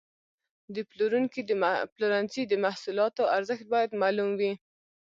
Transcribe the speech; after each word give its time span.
د 0.75 0.75
پلورنځي 1.93 2.43
د 2.47 2.53
محصولاتو 2.65 3.23
ارزښت 3.37 3.65
باید 3.73 3.91
معلوم 4.01 4.29
وي. 4.39 4.53